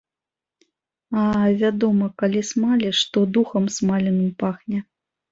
[1.23, 1.25] А,
[1.59, 4.79] вядома, калі смаліш, то духам смаленым пахне.